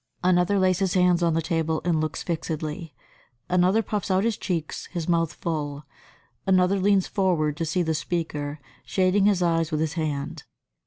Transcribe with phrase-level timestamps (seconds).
[0.23, 2.95] Another lays his hands on the table and looks fixedly.
[3.49, 5.83] Another puffs out his cheeks, his mouth full.
[6.47, 10.41] Another leans forward to see the speaker, shading his eyes with his hand.